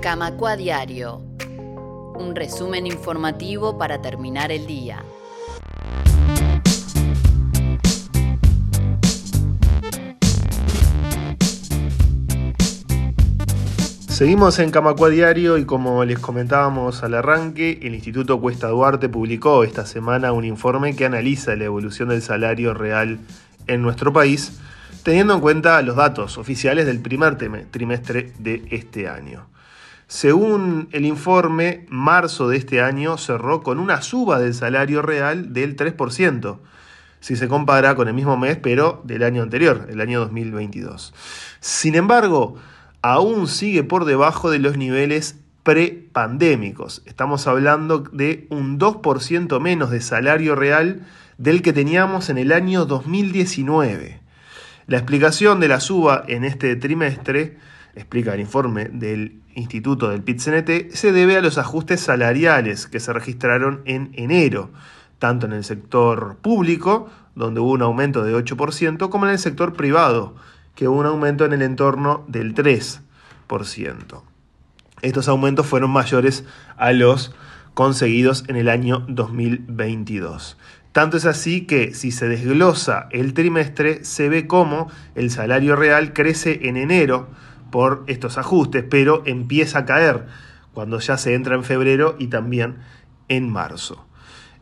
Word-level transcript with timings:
Camacua 0.00 0.56
Diario. 0.56 1.22
Un 2.14 2.34
resumen 2.34 2.86
informativo 2.86 3.78
para 3.78 4.00
terminar 4.00 4.52
el 4.52 4.66
día. 4.66 5.02
Seguimos 14.08 14.58
en 14.58 14.70
Camacua 14.70 15.10
Diario 15.10 15.58
y 15.58 15.64
como 15.64 16.04
les 16.04 16.18
comentábamos 16.18 17.02
al 17.02 17.14
arranque, 17.14 17.80
el 17.82 17.94
Instituto 17.94 18.40
Cuesta 18.40 18.68
Duarte 18.68 19.08
publicó 19.08 19.64
esta 19.64 19.84
semana 19.84 20.32
un 20.32 20.44
informe 20.44 20.96
que 20.96 21.04
analiza 21.04 21.56
la 21.56 21.64
evolución 21.64 22.08
del 22.10 22.22
salario 22.22 22.72
real 22.74 23.18
en 23.66 23.82
nuestro 23.82 24.12
país, 24.12 24.58
teniendo 25.02 25.34
en 25.34 25.40
cuenta 25.40 25.82
los 25.82 25.96
datos 25.96 26.38
oficiales 26.38 26.86
del 26.86 27.00
primer 27.00 27.36
trimestre 27.70 28.32
de 28.38 28.62
este 28.70 29.08
año. 29.08 29.46
Según 30.08 30.88
el 30.92 31.04
informe, 31.04 31.84
marzo 31.88 32.48
de 32.48 32.56
este 32.56 32.80
año 32.80 33.18
cerró 33.18 33.62
con 33.62 33.80
una 33.80 34.02
suba 34.02 34.38
del 34.38 34.54
salario 34.54 35.02
real 35.02 35.52
del 35.52 35.76
3%, 35.76 36.58
si 37.18 37.34
se 37.34 37.48
compara 37.48 37.96
con 37.96 38.06
el 38.06 38.14
mismo 38.14 38.36
mes, 38.36 38.56
pero 38.56 39.02
del 39.04 39.24
año 39.24 39.42
anterior, 39.42 39.88
el 39.90 40.00
año 40.00 40.20
2022. 40.20 41.12
Sin 41.58 41.96
embargo, 41.96 42.56
aún 43.02 43.48
sigue 43.48 43.82
por 43.82 44.04
debajo 44.04 44.48
de 44.48 44.60
los 44.60 44.76
niveles 44.76 45.40
prepandémicos. 45.64 47.02
Estamos 47.06 47.48
hablando 47.48 47.98
de 47.98 48.46
un 48.50 48.78
2% 48.78 49.60
menos 49.60 49.90
de 49.90 50.00
salario 50.00 50.54
real 50.54 51.04
del 51.38 51.62
que 51.62 51.72
teníamos 51.72 52.30
en 52.30 52.38
el 52.38 52.52
año 52.52 52.86
2019. 52.86 54.20
La 54.86 54.98
explicación 54.98 55.58
de 55.58 55.66
la 55.66 55.80
suba 55.80 56.22
en 56.28 56.44
este 56.44 56.76
trimestre, 56.76 57.58
explica 57.96 58.34
el 58.34 58.40
informe 58.40 58.84
del 58.84 59.40
Instituto 59.56 60.10
del 60.10 60.22
pit 60.22 60.38
se 60.38 61.12
debe 61.12 61.38
a 61.38 61.40
los 61.40 61.56
ajustes 61.56 62.00
salariales 62.00 62.86
que 62.86 63.00
se 63.00 63.14
registraron 63.14 63.80
en 63.86 64.10
enero, 64.12 64.70
tanto 65.18 65.46
en 65.46 65.54
el 65.54 65.64
sector 65.64 66.36
público, 66.42 67.08
donde 67.34 67.60
hubo 67.60 67.72
un 67.72 67.80
aumento 67.80 68.22
de 68.22 68.34
8%, 68.34 69.08
como 69.08 69.24
en 69.24 69.32
el 69.32 69.38
sector 69.38 69.72
privado, 69.72 70.34
que 70.74 70.88
hubo 70.88 70.98
un 70.98 71.06
aumento 71.06 71.46
en 71.46 71.54
el 71.54 71.62
entorno 71.62 72.22
del 72.28 72.54
3%. 72.54 73.00
Estos 75.00 75.26
aumentos 75.26 75.66
fueron 75.66 75.90
mayores 75.90 76.44
a 76.76 76.92
los 76.92 77.34
conseguidos 77.72 78.44
en 78.48 78.56
el 78.56 78.68
año 78.68 79.06
2022. 79.08 80.58
Tanto 80.92 81.16
es 81.16 81.24
así 81.24 81.66
que 81.66 81.94
si 81.94 82.12
se 82.12 82.28
desglosa 82.28 83.08
el 83.10 83.32
trimestre, 83.32 84.04
se 84.04 84.28
ve 84.28 84.46
cómo 84.46 84.90
el 85.14 85.30
salario 85.30 85.76
real 85.76 86.12
crece 86.12 86.68
en 86.68 86.76
enero 86.76 87.28
por 87.76 88.04
estos 88.06 88.38
ajustes, 88.38 88.86
pero 88.88 89.22
empieza 89.26 89.80
a 89.80 89.84
caer 89.84 90.24
cuando 90.72 90.98
ya 90.98 91.18
se 91.18 91.34
entra 91.34 91.56
en 91.56 91.62
febrero 91.62 92.16
y 92.18 92.28
también 92.28 92.76
en 93.28 93.52
marzo. 93.52 94.06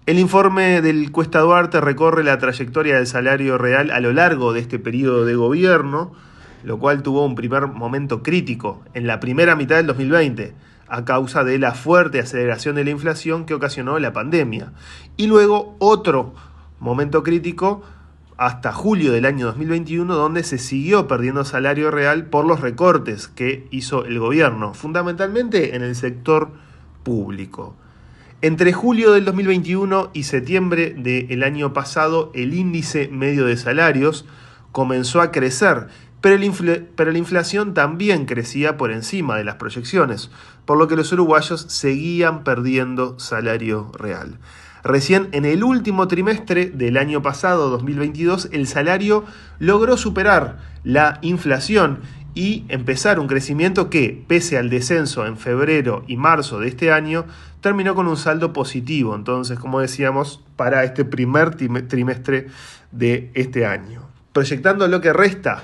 El 0.05 0.19
informe 0.19 0.83
del 0.83 1.13
Cuesta 1.13 1.39
Duarte 1.39 1.81
recorre 1.81 2.25
la 2.25 2.39
trayectoria 2.39 2.97
del 2.97 3.07
salario 3.07 3.57
real 3.57 3.93
a 3.93 4.01
lo 4.01 4.13
largo 4.13 4.53
de 4.53 4.59
este 4.59 4.81
periodo 4.81 5.25
de 5.25 5.37
gobierno, 5.37 6.13
lo 6.65 6.81
cual 6.81 7.05
tuvo 7.05 7.25
un 7.25 7.37
primer 7.37 7.69
momento 7.69 8.21
crítico 8.21 8.83
en 8.95 9.07
la 9.07 9.21
primera 9.21 9.55
mitad 9.55 9.77
del 9.77 9.87
2020, 9.87 10.53
a 10.89 11.05
causa 11.05 11.45
de 11.45 11.61
la 11.61 11.71
fuerte 11.71 12.19
aceleración 12.19 12.75
de 12.75 12.83
la 12.83 12.91
inflación 12.91 13.47
que 13.47 13.55
ocasionó 13.55 13.97
la 14.01 14.13
pandemia. 14.13 14.73
Y 15.17 15.29
luego 15.29 15.77
otro 15.79 16.35
momento 16.81 17.23
crítico 17.23 17.85
hasta 18.37 18.73
julio 18.73 19.13
del 19.13 19.27
año 19.27 19.47
2021, 19.47 20.15
donde 20.15 20.43
se 20.43 20.59
siguió 20.59 21.07
perdiendo 21.07 21.45
salario 21.45 21.91
real 21.91 22.27
por 22.27 22.45
los 22.45 22.61
recortes 22.61 23.29
que 23.29 23.69
hizo 23.71 24.05
el 24.05 24.19
gobierno, 24.19 24.75
fundamentalmente 24.75 25.77
en 25.77 25.83
el 25.83 25.95
sector 25.95 26.51
público. 27.03 27.77
Entre 28.43 28.73
julio 28.73 29.13
del 29.13 29.25
2021 29.25 30.11
y 30.13 30.25
septiembre 30.25 30.95
del 30.95 31.43
año 31.43 31.73
pasado, 31.73 32.31
el 32.35 32.55
índice 32.55 33.09
medio 33.09 33.47
de 33.47 33.57
salarios 33.57 34.27
comenzó 34.73 35.21
a 35.21 35.31
crecer, 35.31 35.89
pero, 36.25 36.39
la 37.13 37.19
inflación 37.19 37.75
también 37.75 38.25
crecía 38.25 38.79
por 38.79 38.91
encima 38.91 39.37
de 39.37 39.45
las 39.45 39.57
proyecciones, 39.57 40.31
por 40.65 40.79
lo 40.79 40.89
que 40.89 40.97
los 40.97 41.13
uruguayos 41.13 41.67
seguían 41.69 42.45
perdiendo 42.45 43.19
salario 43.19 43.93
real. 43.93 44.39
Recién 44.85 45.29
en 45.33 45.47
el 45.47 45.65
último 45.65 46.09
trimestre 46.09 46.67
del 46.67 46.99
año 46.99 47.23
pasado, 47.23 47.71
2022, 47.71 48.51
el 48.53 48.67
salario 48.67 49.25
logró 49.59 49.97
superar 49.97 50.59
la 50.85 51.19
inflación 51.23 52.01
y 52.35 52.65
empezar 52.69 53.19
un 53.19 53.27
crecimiento 53.27 53.89
que, 53.89 54.23
pese 54.29 54.59
al 54.59 54.69
descenso 54.69 55.25
en 55.25 55.39
febrero 55.39 56.05
y 56.07 56.19
marzo 56.19 56.61
de 56.61 56.69
este 56.69 56.93
año, 56.93 57.25
terminó 57.63 57.95
con 57.95 58.09
un 58.09 58.19
saldo 58.19 58.53
positivo. 58.53 59.15
Entonces, 59.15 59.59
como 59.59 59.81
decíamos, 59.81 60.45
para 60.55 60.85
este 60.85 61.07
primer 61.07 61.55
trimestre 61.55 62.49
de 62.93 63.31
este 63.33 63.65
año. 63.65 64.03
Proyectando 64.35 64.87
lo 64.87 65.01
que 65.01 65.15
resta 65.15 65.63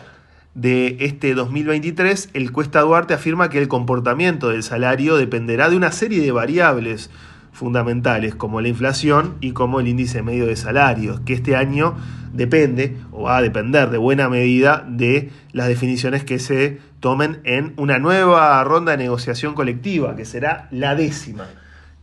de 0.55 0.97
este 1.01 1.35
2023, 1.35 2.31
el 2.33 2.53
Cuesta 2.53 2.81
Duarte 2.81 3.13
afirma 3.13 3.51
que 3.51 3.59
el 3.59 3.69
comportamiento 3.69 4.49
del 4.49 4.63
salario 4.63 5.17
dependerá 5.17 5.69
de 5.69 5.77
una 5.77 5.93
serie 5.93 6.23
de 6.23 6.33
variables 6.33 7.11
fundamentales 7.53 8.35
como 8.35 8.61
la 8.61 8.69
inflación 8.69 9.37
y 9.41 9.53
como 9.53 9.81
el 9.81 9.89
índice 9.89 10.23
medio 10.23 10.47
de 10.47 10.57
salarios, 10.57 11.21
que 11.21 11.35
este 11.35 11.57
año 11.57 11.95
depende 12.33 12.97
o 13.11 13.23
va 13.23 13.39
a 13.39 13.43
depender 13.43 13.91
de 13.91 13.99
buena 13.99 14.29
medida 14.29 14.85
de 14.89 15.31
las 15.53 15.69
definiciones 15.69 16.25
que 16.25 16.39
se 16.39 16.79
tomen 17.01 17.41
en 17.45 17.73
una 17.77 17.99
nueva 17.99 18.63
ronda 18.65 18.93
de 18.93 18.99
negociación 18.99 19.55
colectiva, 19.55 20.17
que 20.17 20.25
será 20.25 20.69
la 20.71 20.95
décima 20.95 21.47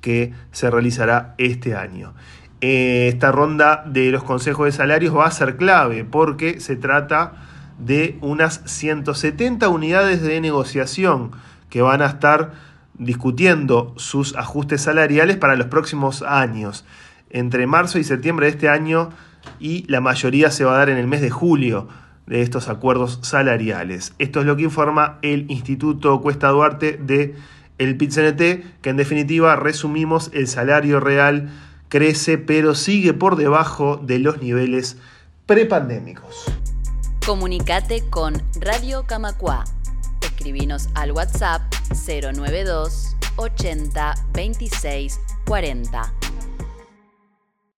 que 0.01 0.33
se 0.51 0.69
realizará 0.69 1.35
este 1.37 1.75
año. 1.75 2.13
Eh, 2.61 3.07
esta 3.07 3.31
ronda 3.31 3.83
de 3.85 4.09
los 4.11 4.23
consejos 4.23 4.65
de 4.65 4.71
salarios 4.71 5.15
va 5.15 5.25
a 5.25 5.31
ser 5.31 5.57
clave 5.57 6.03
porque 6.05 6.59
se 6.59 6.75
trata 6.75 7.33
de 7.77 8.17
unas 8.21 8.61
170 8.65 9.69
unidades 9.69 10.21
de 10.21 10.41
negociación 10.41 11.31
que 11.69 11.81
van 11.81 12.01
a 12.01 12.07
estar 12.07 12.53
discutiendo 12.99 13.93
sus 13.97 14.35
ajustes 14.35 14.81
salariales 14.81 15.37
para 15.37 15.55
los 15.55 15.67
próximos 15.67 16.21
años. 16.21 16.85
Entre 17.29 17.67
marzo 17.67 17.99
y 17.99 18.03
septiembre 18.03 18.47
de 18.47 18.51
este 18.53 18.69
año 18.69 19.09
y 19.59 19.85
la 19.87 20.01
mayoría 20.01 20.51
se 20.51 20.63
va 20.63 20.75
a 20.75 20.77
dar 20.79 20.89
en 20.89 20.97
el 20.97 21.07
mes 21.07 21.21
de 21.21 21.29
julio 21.29 21.87
de 22.25 22.41
estos 22.41 22.69
acuerdos 22.69 23.19
salariales. 23.21 24.13
Esto 24.19 24.41
es 24.41 24.45
lo 24.45 24.55
que 24.57 24.63
informa 24.63 25.17
el 25.21 25.49
Instituto 25.49 26.21
Cuesta 26.21 26.49
Duarte 26.49 26.99
de 27.01 27.35
el 27.77 27.95
PITCNT, 27.95 28.81
que 28.81 28.89
en 28.89 28.97
definitiva 28.97 29.55
resumimos 29.55 30.31
el 30.33 30.47
salario 30.47 30.99
real 30.99 31.49
crece 31.89 32.37
pero 32.37 32.75
sigue 32.75 33.13
por 33.13 33.35
debajo 33.35 33.97
de 33.97 34.19
los 34.19 34.41
niveles 34.41 34.97
prepandémicos. 35.45 36.45
Comunicate 37.25 38.03
con 38.09 38.41
Radio 38.59 39.03
Camacua. 39.05 39.63
Escribinos 40.37 40.87
al 40.93 41.13
WhatsApp 41.13 41.63
092 41.89 43.15
80 43.37 44.13
26 44.33 45.19
40. 45.47 46.16